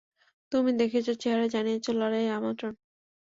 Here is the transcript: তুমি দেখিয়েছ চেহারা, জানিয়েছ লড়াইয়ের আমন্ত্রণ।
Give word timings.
তুমি 0.51 0.71
দেখিয়েছ 0.79 1.07
চেহারা, 1.21 1.45
জানিয়েছ 1.47 1.85
লড়াইয়ের 1.91 2.37
আমন্ত্রণ। 2.37 2.73